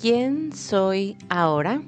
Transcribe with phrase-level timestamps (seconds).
[0.00, 1.82] ¿Quién soy ahora?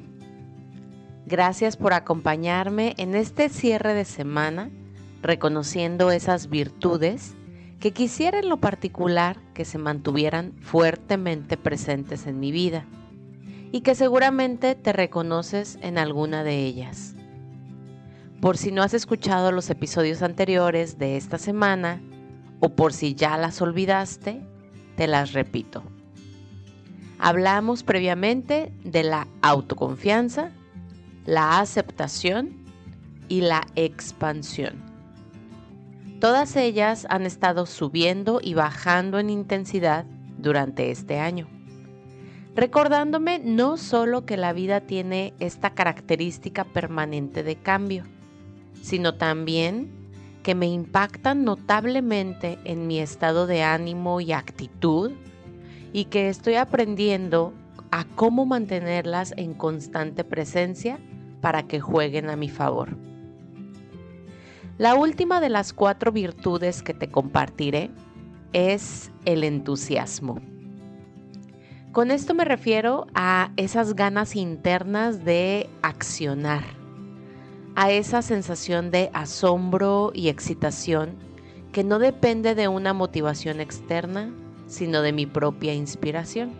[1.26, 4.68] Gracias por acompañarme en este cierre de semana,
[5.22, 7.36] reconociendo esas virtudes
[7.78, 12.84] que quisiera en lo particular que se mantuvieran fuertemente presentes en mi vida
[13.70, 17.14] y que seguramente te reconoces en alguna de ellas.
[18.40, 22.02] Por si no has escuchado los episodios anteriores de esta semana
[22.58, 24.40] o por si ya las olvidaste,
[24.96, 25.84] te las repito.
[27.22, 30.52] Hablamos previamente de la autoconfianza,
[31.26, 32.64] la aceptación
[33.28, 34.82] y la expansión.
[36.18, 40.06] Todas ellas han estado subiendo y bajando en intensidad
[40.38, 41.46] durante este año,
[42.54, 48.04] recordándome no solo que la vida tiene esta característica permanente de cambio,
[48.80, 49.92] sino también
[50.42, 55.12] que me impactan notablemente en mi estado de ánimo y actitud
[55.92, 57.52] y que estoy aprendiendo
[57.90, 60.98] a cómo mantenerlas en constante presencia
[61.40, 62.96] para que jueguen a mi favor.
[64.78, 67.90] La última de las cuatro virtudes que te compartiré
[68.52, 70.40] es el entusiasmo.
[71.92, 76.62] Con esto me refiero a esas ganas internas de accionar,
[77.74, 81.16] a esa sensación de asombro y excitación
[81.72, 84.32] que no depende de una motivación externa,
[84.70, 86.52] sino de mi propia inspiración.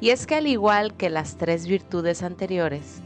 [0.00, 3.02] Y es que al igual que las tres virtudes anteriores,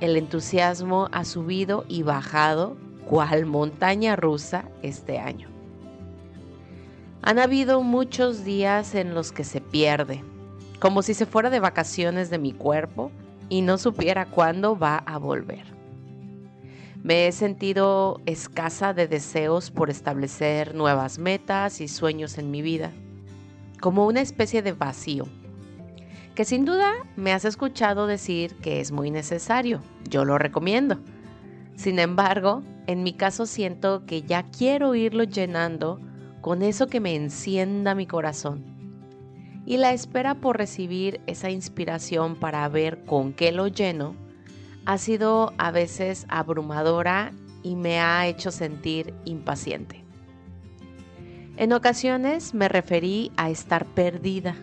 [0.00, 5.48] el entusiasmo ha subido y bajado cual montaña rusa este año.
[7.22, 10.24] Han habido muchos días en los que se pierde,
[10.78, 13.10] como si se fuera de vacaciones de mi cuerpo
[13.48, 15.79] y no supiera cuándo va a volver.
[17.02, 22.90] Me he sentido escasa de deseos por establecer nuevas metas y sueños en mi vida,
[23.80, 25.26] como una especie de vacío,
[26.34, 30.98] que sin duda me has escuchado decir que es muy necesario, yo lo recomiendo.
[31.74, 35.98] Sin embargo, en mi caso siento que ya quiero irlo llenando
[36.42, 38.62] con eso que me encienda mi corazón.
[39.64, 44.14] Y la espera por recibir esa inspiración para ver con qué lo lleno
[44.86, 47.32] ha sido a veces abrumadora
[47.62, 50.04] y me ha hecho sentir impaciente.
[51.56, 54.56] En ocasiones me referí a estar perdida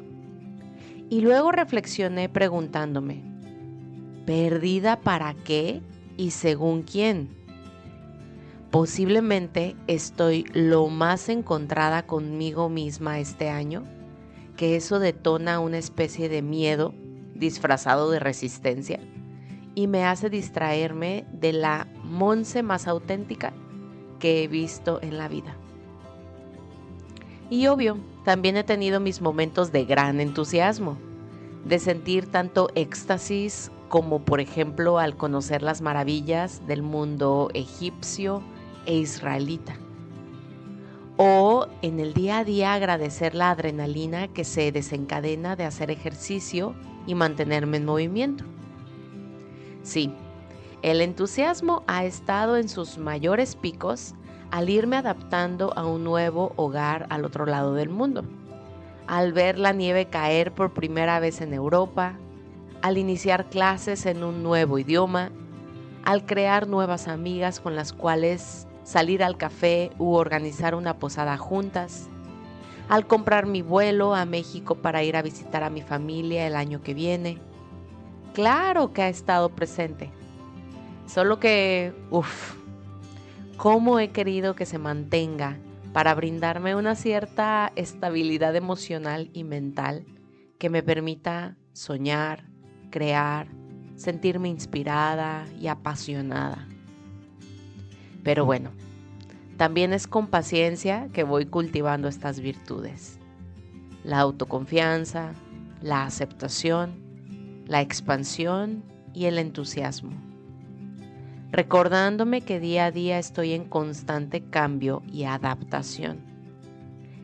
[1.09, 3.23] y luego reflexioné preguntándome,
[4.25, 5.81] ¿perdida para qué
[6.17, 7.29] y según quién?
[8.71, 13.83] Posiblemente estoy lo más encontrada conmigo misma este año,
[14.57, 16.93] que eso detona una especie de miedo
[17.35, 18.99] disfrazado de resistencia
[19.77, 23.53] y me hace distraerme de la Monse más auténtica
[24.17, 25.55] que he visto en la vida.
[27.51, 30.97] Y obvio, también he tenido mis momentos de gran entusiasmo,
[31.63, 38.41] de sentir tanto éxtasis como por ejemplo al conocer las maravillas del mundo egipcio
[38.87, 39.75] e israelita.
[41.17, 46.73] O en el día a día agradecer la adrenalina que se desencadena de hacer ejercicio
[47.05, 48.56] y mantenerme en movimiento.
[49.87, 50.11] Sí,
[50.81, 54.15] el entusiasmo ha estado en sus mayores picos
[54.51, 58.25] al irme adaptando a un nuevo hogar al otro lado del mundo,
[59.07, 62.17] al ver la nieve caer por primera vez en Europa,
[62.81, 65.31] al iniciar clases en un nuevo idioma,
[66.03, 72.09] al crear nuevas amigas con las cuales salir al café u organizar una posada juntas,
[72.89, 76.81] al comprar mi vuelo a México para ir a visitar a mi familia el año
[76.81, 77.39] que viene,
[78.37, 80.11] claro que ha estado presente.
[81.07, 82.53] Solo que, uff,
[83.57, 85.57] cómo he querido que se mantenga
[85.91, 90.05] para brindarme una cierta estabilidad emocional y mental
[90.59, 92.43] que me permita soñar,
[92.91, 93.47] crear,
[93.95, 96.67] sentirme inspirada y apasionada.
[98.23, 98.69] Pero bueno,
[99.57, 103.17] también es con paciencia que voy cultivando estas virtudes.
[104.03, 105.33] La autoconfianza,
[105.81, 107.06] la aceptación,
[107.67, 108.83] la expansión
[109.13, 110.11] y el entusiasmo.
[111.51, 116.19] Recordándome que día a día estoy en constante cambio y adaptación,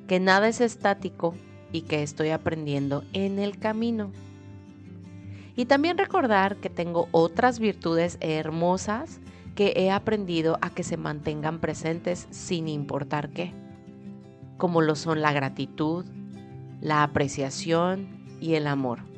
[0.08, 1.34] que nada es estático
[1.72, 4.12] y que estoy aprendiendo en el camino.
[5.56, 9.20] Y también recordar que tengo otras virtudes hermosas
[9.56, 13.54] que he aprendido a que se mantengan presentes sin importar qué,
[14.58, 16.06] como lo son la gratitud,
[16.82, 18.08] la apreciación
[18.42, 19.13] y el amor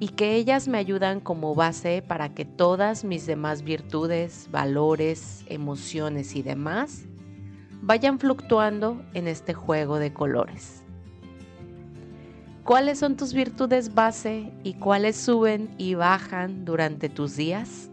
[0.00, 6.36] y que ellas me ayudan como base para que todas mis demás virtudes, valores, emociones
[6.36, 7.04] y demás
[7.82, 10.82] vayan fluctuando en este juego de colores.
[12.64, 17.88] cuáles son tus virtudes base y cuáles suben y bajan durante tus días?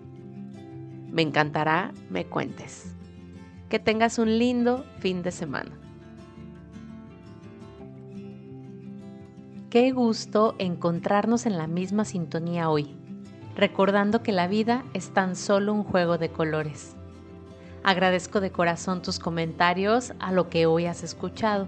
[1.09, 2.93] Me encantará me cuentes.
[3.69, 5.84] Que tengas un lindo fin de semana.
[9.69, 12.95] Qué gusto encontrarnos en la misma sintonía hoy,
[13.55, 16.95] recordando que la vida es tan solo un juego de colores.
[17.83, 21.67] Agradezco de corazón tus comentarios a lo que hoy has escuchado,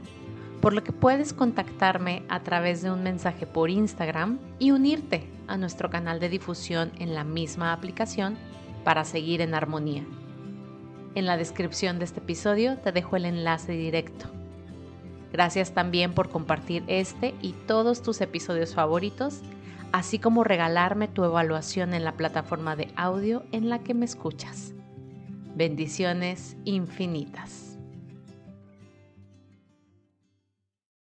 [0.61, 5.57] por lo que puedes contactarme a través de un mensaje por Instagram y unirte a
[5.57, 8.37] nuestro canal de difusión en la misma aplicación
[8.83, 10.05] para seguir en armonía.
[11.15, 14.36] En la descripción de este episodio te dejo el enlace directo.
[15.31, 19.41] Gracias también por compartir este y todos tus episodios favoritos,
[19.91, 24.73] así como regalarme tu evaluación en la plataforma de audio en la que me escuchas.
[25.55, 27.66] Bendiciones infinitas.